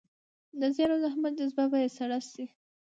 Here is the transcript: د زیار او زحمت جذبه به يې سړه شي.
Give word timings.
د 0.59 0.61
زیار 0.75 0.89
او 0.93 0.99
زحمت 1.05 1.33
جذبه 1.39 1.65
به 1.71 1.77
يې 1.83 1.89
سړه 1.97 2.19
شي. 2.31 2.45